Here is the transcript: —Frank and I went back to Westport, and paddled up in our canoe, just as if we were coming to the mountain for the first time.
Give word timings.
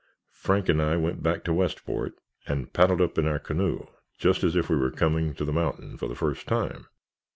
—Frank 0.31 0.67
and 0.67 0.81
I 0.81 0.97
went 0.97 1.21
back 1.21 1.43
to 1.43 1.53
Westport, 1.53 2.15
and 2.47 2.73
paddled 2.73 3.01
up 3.01 3.19
in 3.19 3.27
our 3.27 3.37
canoe, 3.37 3.85
just 4.17 4.43
as 4.43 4.55
if 4.55 4.67
we 4.67 4.75
were 4.75 4.89
coming 4.89 5.35
to 5.35 5.45
the 5.45 5.53
mountain 5.53 5.95
for 5.95 6.07
the 6.07 6.15
first 6.15 6.47
time. 6.47 6.87